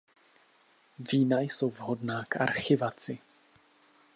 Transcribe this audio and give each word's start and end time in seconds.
Vína 0.99 1.39
jsou 1.41 1.69
vhodná 1.69 2.23
k 2.29 2.41
archivaci. 2.41 3.19